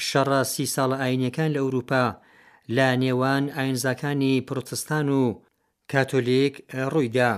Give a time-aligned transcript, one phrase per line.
[0.09, 2.05] شەڕە سی ساڵە ئاینەکان لە ئەوروپا
[2.77, 5.43] لە نێوان ئاینزاکانی پرۆتستان و
[5.93, 6.54] کاتۆلیک
[6.93, 7.30] ڕوویدا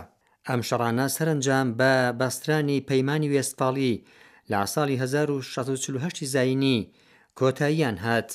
[0.49, 3.95] ئەم شەڕانە سەرنجام بە باسترانی پەیمانی وێستپاڵی
[4.51, 6.79] لە ساڵی 1648 زینی
[7.39, 8.29] کۆتاییان هات.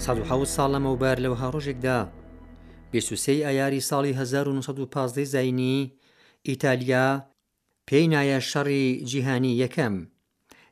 [0.00, 1.98] 1970 ساڵ لەمەوبار لەوها ڕۆژێکدا
[2.92, 5.76] بێسووسی ئایاری ساڵی 1950 زینی
[6.48, 7.06] ئیتالیا
[7.88, 9.94] پێی نایە شەڕی جیهانی یەکەم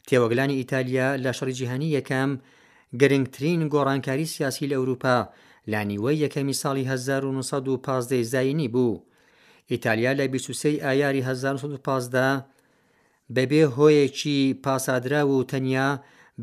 [0.09, 2.31] تێوەگلانی ئیتالیا لە شەڕی جیهانی یەکەم
[3.01, 5.17] گرنگترین گۆڕانکاری سیاسی لە ئەوروپا
[5.73, 9.03] لانیوەی یەکەمی ساڵی 1950 زینی بوو
[9.73, 12.45] ئیتالیا لە 23 ئایاری 1950
[13.37, 15.89] بەبێ هۆیەکی پاسادرا و تەنیا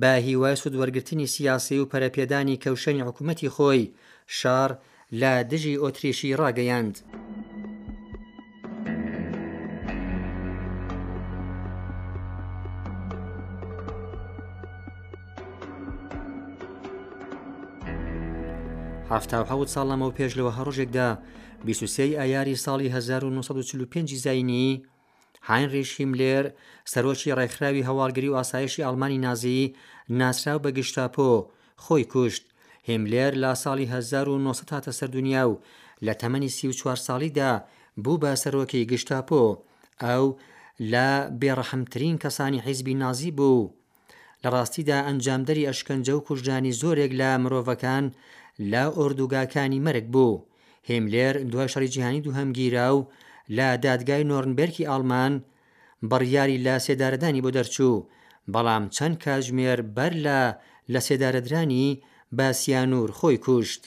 [0.02, 3.92] بە هیوای سوودوەرگرتنی سیاسی و پەرەپێدانی کەوشنی حکوومەتی خۆی
[4.28, 4.72] شار
[5.22, 6.96] لە دژی ئۆتریشی ڕاگەیاند.
[19.10, 21.10] ه ساڵ لەمە و پێش لەوە هەڕۆژێکدا
[21.66, 24.70] 23 ئایاری ساڵی 1945 زینی
[25.50, 26.46] هاینریش هیملێر
[26.94, 29.74] سەرۆکی ڕێکخراوی هەواڵگری و ئاسایشی ئەڵمانی نازی
[30.20, 31.32] ناسراو بە گشتاپۆ
[31.84, 32.44] خۆی کوشت
[32.90, 35.60] هێملێر لا ساڵی 1990 هاتە سەردونیا و
[36.06, 37.52] لە تەمەنی 34 ساڵیدا
[38.04, 39.44] بوو بە سەرۆکی گشتاپۆ
[40.04, 40.26] ئەو
[40.92, 41.10] لە
[41.42, 43.72] بێڕەحمترین کەسانی حیزبی نازی بوو
[44.44, 48.06] لە ڕاستیدا ئەنجامدەری ئەشکەنجە و کوژدانی زۆرێک لە مرۆڤەکان
[48.72, 50.44] لە ئۆردوگاکانی مەرگ بوو
[50.90, 53.08] هێملێر دوای شەڕی جیهانی دوو هەمگیرا و
[53.58, 55.34] لە دادگای نۆرنبەرکی ئالمان
[56.12, 58.04] بڕیاری لە سێدارەدانی بۆ دەرچوو
[58.54, 60.40] بەڵام چەند کاژمێر بەر لە
[60.94, 61.88] لە سێدارەدرانی
[62.38, 63.82] باسییانور خۆی کوشت.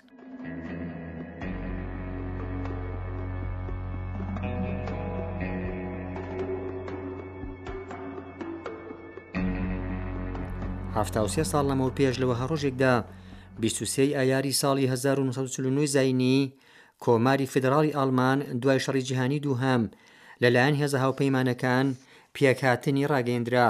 [11.37, 12.95] سێ ساڵ لەمەەوە پێش لەوە هەڕۆژێکدا
[13.61, 16.41] 23 ئایاری ساڵی 1939 زینی
[17.05, 19.83] کۆماری فدراڵی ئالمان دوای شەڕی جیهانی دووهام
[20.43, 21.87] لەلایەن هێزە هاوپەیمانەکان
[22.35, 23.69] پێکهاتنی ڕاگەیندرا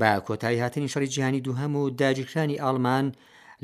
[0.00, 3.06] با کۆتایی هاتنی شەڕی جیهانی دووهەم و داجیکرانی ئالمان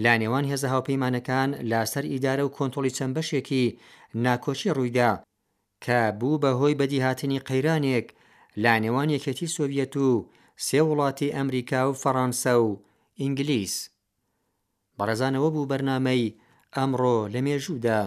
[0.05, 3.65] لا نێوان هێزە هاوپەیمانەکان لاسەر ئیدارە و کۆنتۆلی چەند بەشێکی
[4.25, 5.11] ناکۆچی ڕوویدا
[5.84, 8.07] کە بوو بە هۆی بەدی هاتنی قەیرانێک
[8.65, 10.11] لا نێوان یەکێتی سۆڤەت و
[10.67, 12.69] سێ وڵاتی ئەمریکا و فەڕەنسا و
[13.21, 13.75] ئینگلیس
[14.99, 16.34] بەڕێزانەوە بوو بەرنامەی
[16.77, 18.03] ئەمڕۆ لە مێژوودا.